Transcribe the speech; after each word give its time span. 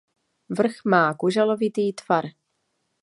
Vrch 0.49 0.77
má 0.85 1.13
kuželovitý 1.13 1.93
tvar. 1.93 2.25